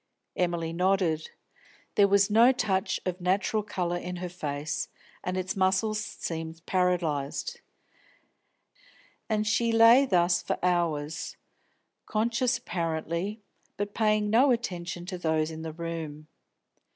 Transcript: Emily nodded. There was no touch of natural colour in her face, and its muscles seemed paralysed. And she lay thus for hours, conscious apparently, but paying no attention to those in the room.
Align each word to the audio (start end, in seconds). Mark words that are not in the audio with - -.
Emily 0.35 0.73
nodded. 0.73 1.29
There 1.93 2.07
was 2.07 2.31
no 2.31 2.51
touch 2.51 2.99
of 3.05 3.21
natural 3.21 3.61
colour 3.61 3.97
in 3.97 4.15
her 4.15 4.29
face, 4.29 4.87
and 5.23 5.37
its 5.37 5.55
muscles 5.55 5.99
seemed 6.03 6.65
paralysed. 6.65 7.61
And 9.29 9.45
she 9.45 9.71
lay 9.71 10.07
thus 10.07 10.41
for 10.41 10.57
hours, 10.65 11.37
conscious 12.07 12.57
apparently, 12.57 13.43
but 13.77 13.93
paying 13.93 14.31
no 14.31 14.49
attention 14.49 15.05
to 15.05 15.19
those 15.19 15.51
in 15.51 15.61
the 15.61 15.71
room. 15.71 16.25